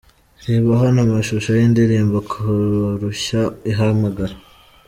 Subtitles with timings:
[0.45, 4.39] Reba hano amashusho y'indirimbo 'Karushya ihamagara'.